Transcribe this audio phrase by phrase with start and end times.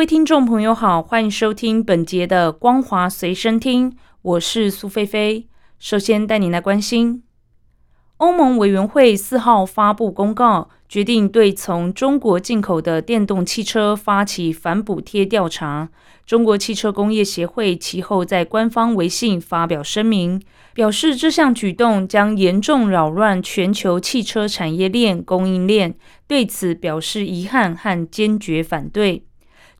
[0.00, 3.90] 各位听众朋友好，欢迎收听本节的《光华随身听》，
[4.22, 5.46] 我是苏菲菲。
[5.78, 7.22] 首先带你来关心，
[8.16, 15.90] 欧盟委员会四号发布公告，决定对从中国进口的电动汽车发起反补贴调查。
[16.24, 20.40] 中国汽车工业协会其后在官方微信发表声明，
[20.72, 25.94] 表示这项举动将严重扰乱全球汽车产业链供应链，
[26.26, 29.24] 对此表示遗憾和坚决反对。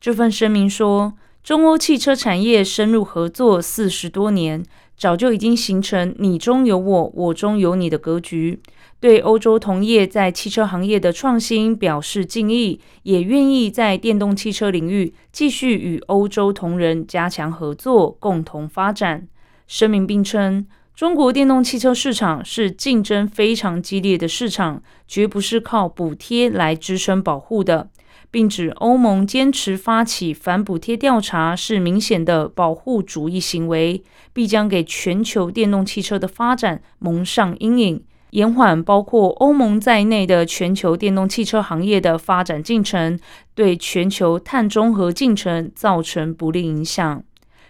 [0.01, 4.65] 这份声明说，中欧汽车产业深入合作四十多年，
[4.97, 8.59] 早就已经形成你中有我，我中有你的格局。
[8.99, 19.29] 对欧洲同业在汽车行业的创新表示敬意，也愿意在电动汽车领域继续与欧洲同仁加强合作，共同发展。
[19.67, 27.89] 声明并称，中国电动汽车市场是竞争非常激烈的市场，绝不是靠补贴来支撑保护的，
[28.31, 38.05] 并指欧盟坚持发起反补贴调查是明显的保护主义行为，必将给全球电动汽车的发展蒙上阴影。
[38.31, 43.19] 延缓包括欧盟在内的全球电动汽车行业的发展进程，
[43.57, 47.25] 对全球碳中和进程造成不利影响。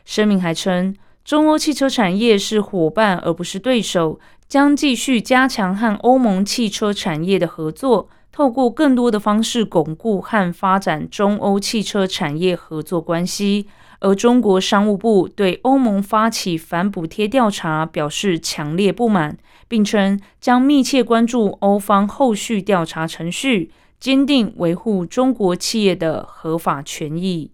[0.05, 0.94] 声明还称，
[1.25, 13.66] 中欧汽车产业是伙伴而不是对手，将继续加强和欧盟汽车产业的合作，透过更多的方式巩固和发展中欧汽车产业合作关系。
[14.00, 19.38] 而中国商务部对欧盟发起反补贴调查表示强烈不满。
[19.68, 23.70] 并称将密切关注欧方后续调查程序，
[24.00, 27.52] 坚定维护中国企业的合法权益。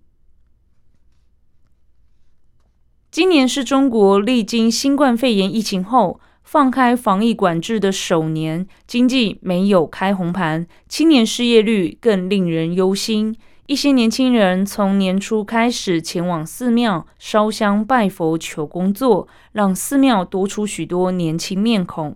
[3.10, 13.37] 今年是中国历经新冠肺炎疫情后放开防疫管制的首年，经济没有开红盘，青年失业率更令人忧心。
[13.67, 19.27] 一些年轻人从年初开始前往寺庙烧香拜佛求工作。
[19.55, 22.15] 让寺庙多出许多年轻面孔。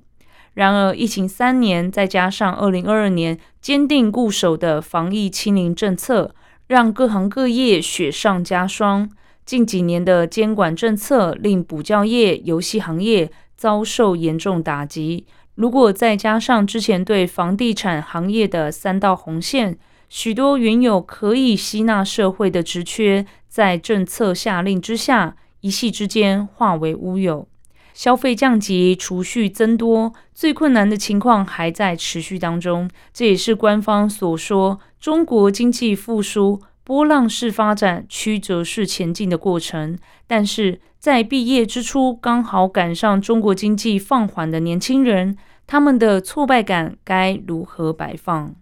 [0.54, 6.32] 然而，疫情三年，再加上二零二二年坚定固守的防疫清零政策，
[6.68, 9.10] 让各行各业雪上加霜。
[9.46, 15.26] 近几年的监管政策令补教业、游戏行业遭受严重打击。
[15.54, 19.76] 如果再加上之前对房地产行业的三道红线，
[20.08, 25.36] 许多原有可以吸纳社会的职缺，在政策下令之下。
[25.60, 27.46] 一夕之间化为乌有，
[27.92, 32.88] 消费降级，储蓄增多，最困难的情况还在持续当中。
[33.12, 39.96] 这也是官方所说中国经济复苏波浪式发展、曲折式前进的过程。
[40.26, 45.36] 但是在毕业之初，刚好赶上中国经济放缓的年轻人，
[45.68, 48.56] 他们的挫败感该如何摆放？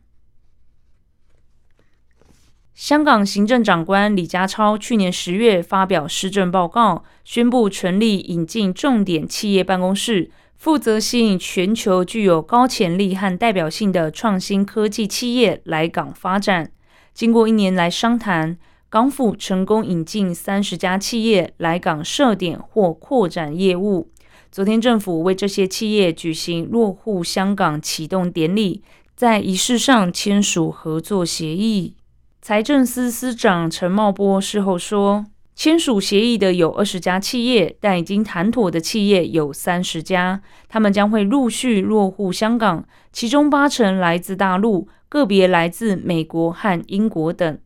[2.75, 16.73] 香港行政长官李家超去年十月发表施政报告，宣布成立引进重点企业办公室，负责吸引全球具有高潜力和代表性的创新科技企业来港发展。
[17.19, 18.57] 经过一年来商谈，
[18.89, 24.13] 港府成功引进三十家企业来港设点或扩展业务。
[24.53, 28.85] 昨天，政府为这些企业举行落户香港启动典礼，
[29.17, 31.97] 在仪式上签署合作协议。
[32.41, 35.27] 财政司司长陈茂波事后说，
[35.59, 47.59] 签署协议的有二十家企业，但已经谈妥的企业有三十家，他们将会陆续落户香港，其中八成来自大陆，个别来自美国和英国等。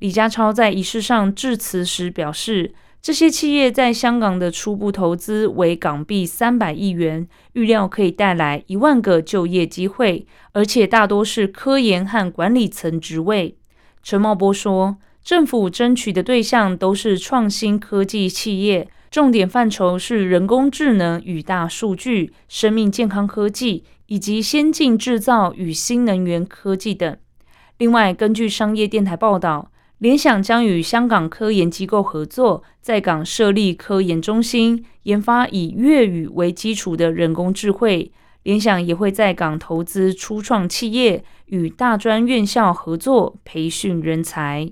[0.00, 13.56] 李家超在仪式上致辞时表示，这些企业在香港的初步投资为港币三百亿元，预料可以带来一万个就业机会，而且大多是科研和管理层职位。
[14.02, 27.16] 陈茂波说：“政府争取的对象都是创新科技企业，重点范畴是人工智能与大数据、生命健康科技以及先进制造与新能源科技等。
[27.78, 38.10] 另外，根据商业电台报道，联想将与香港科研机构合作，在港设立科研中心，研发以粤语为基础的人工智慧。
[38.42, 44.70] 联想也会在港投资初创企业。”与大专院校合作培训人才。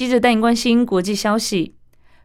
[0.00, 1.74] 记者带你关心国际消息：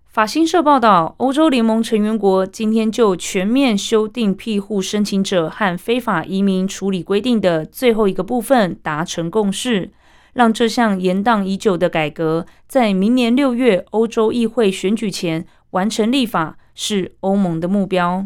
[0.08, 9.92] 法新社报道，欧洲联盟成员国今天就全面修订庇护申请者和非法移民处理规定的最后一个部分达成共识，
[10.32, 18.26] 让这项延宕已久的改革在明年六月欧洲议会选举前完成立法，是欧盟的目标。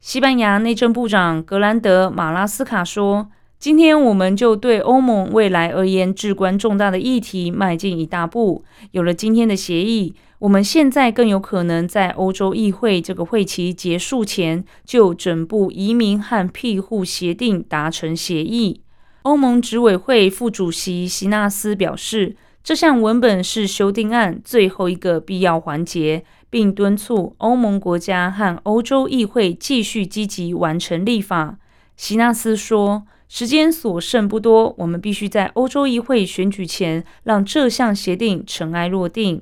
[0.00, 3.28] 西班牙内政部长格兰德马拉斯卡说
[3.60, 18.80] ：“今天我们就对欧盟未来而言至关重大的议题迈进一大步，有了今天的协议。”我们现在更有可能在欧洲议会这个会期结束前，就整部移民和庇护协定达成协议。
[19.24, 22.34] 欧盟执委会副主席席纳斯表示，
[22.64, 31.58] 这项文本是修订案最后一个必要环节，并敦促欧盟国家和欧洲议会继续积极完成立法。
[31.98, 39.40] 席纳斯说：“时间所剩不多，我们必须在欧洲议会选举前让这项协定尘埃落定。”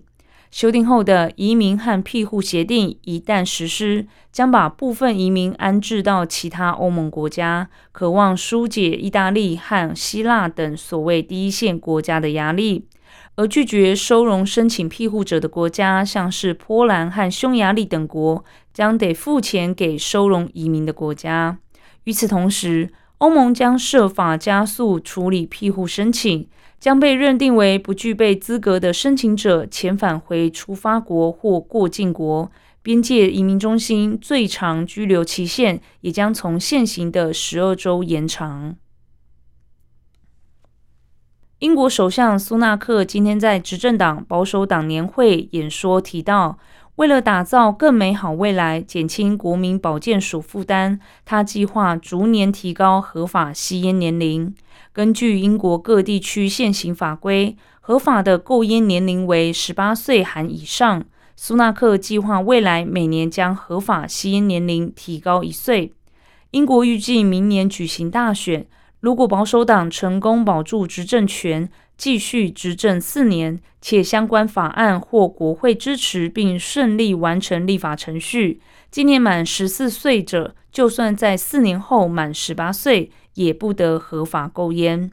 [0.51, 12.85] 修订后的移民和庇护协定一旦实施，将把部分移民安置到其他欧盟国家，渴望疏解意大利和希腊等所谓第一线国家的压力。
[13.37, 18.45] 而拒绝收容申请庇护者的国家，像是波兰和匈牙利等国，
[18.75, 21.59] 将得付钱给收容移民的国家。
[22.05, 26.49] 与此同时，欧盟将设法加速处理庇护申请。
[26.81, 38.77] 将被认定为不具备资格的申请者遣返回出发国或过境国，边界移民中心最长居留期限也将从现行的十二周延长。
[41.59, 46.61] 英国首相苏纳克今天在执政党保守党年会演说提到。
[46.99, 54.53] 为了打造更美好未来，减轻国民保健署负担，他计划逐年提高合法吸烟年龄。
[54.93, 61.05] 根据英国各地区现行法规，合法的购烟年龄为十八岁含以上。
[61.37, 65.93] 苏纳克计划未来每年将合法吸烟年龄提高一岁。
[66.51, 68.67] 英国预计明年举行大选，
[68.99, 71.71] 如果保守党成功保住执政权。
[71.99, 78.61] 继续执政四年，且相关法案获国会支持，并顺利完成立法程序。
[78.89, 85.11] 今年满十四岁者，就算在四年后满十八岁，也不得合法购烟。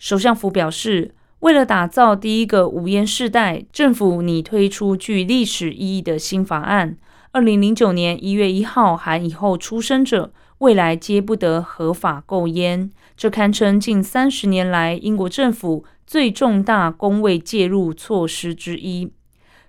[0.00, 6.98] 首相府表示，为了打造第一个无烟世代，政府拟推出具历史意义的新法案：
[7.30, 10.32] 二零零九年一月一号含以后出生者，
[10.64, 12.90] 未来皆不得合法购烟。
[13.14, 15.84] 这堪称近三十年来英国政府。
[16.06, 19.10] 最重大公卫介入措施之一。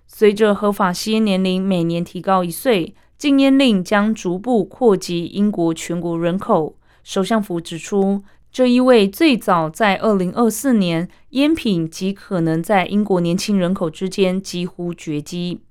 [0.06, 6.75] 随着合法吸烟年龄每年提高一岁，禁烟令将逐步扩及英国全国人口。
[7.03, 8.21] 首相府指出，
[8.51, 15.62] 这意味最早在二零二四年，烟品极可能在英国年轻人口之间几乎绝迹。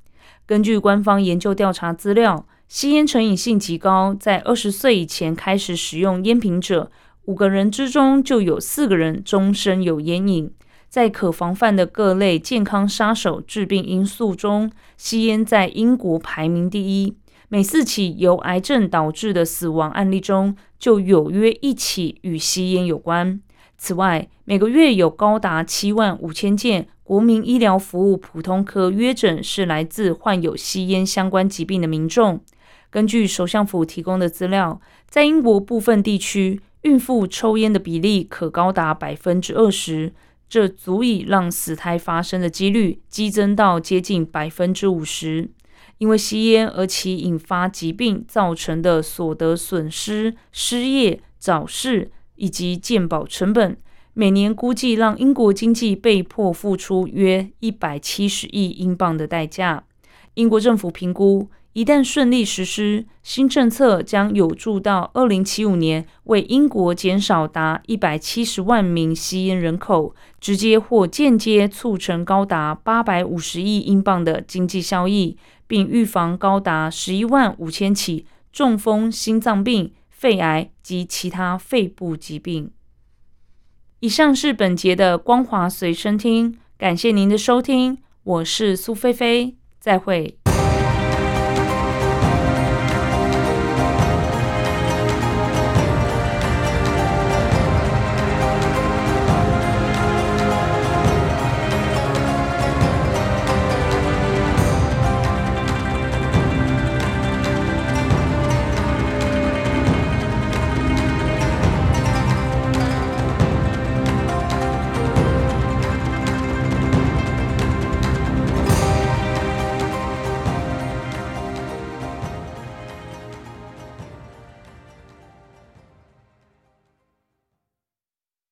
[0.47, 6.91] 根据官方研究调查资料，吸烟成瘾性极高，在二十岁以前开始使用烟品者。
[7.27, 10.51] 五个人之中就有四个人终身有烟瘾。
[10.89, 17.17] 在可防范的各类健康杀手致病因素中，吸烟在英国排名第一。
[17.49, 23.41] 每四起由癌症导致的死亡案例中，就有约一起与吸烟有关。
[23.77, 32.41] 此外，每个月有高达七万五千件国民医疗服务普通科约诊是来自患有吸烟相关疾病的民众。
[32.95, 36.61] 根据首相府提供的资料，在英国部分地区。
[36.83, 40.13] 孕妇抽烟的比例可高达百分之二十，
[40.49, 45.51] 这足以让死胎发生的几率激增到接近百分之五十。
[45.99, 53.77] 因为吸烟而其引发疾病造成的所得损失、失业、早逝以及健保成本，
[54.13, 59.83] 每年估计让英国经济被迫付出约一百七十亿英镑的代价。
[60.35, 61.49] 英国政府评估。
[61.75, 82.71] 一旦顺利实施新政策，将有助到二零七五年为英国减少达一百七十万名吸烟人口，直接或间接促成高达八百五十亿英镑的经济效益，并预防高达十一万五千起中风、心脏病、肺癌及其他肺部疾病。
[83.99, 90.39] 以上是本节的光华随身听，感谢您的收听，我是苏菲菲，再会。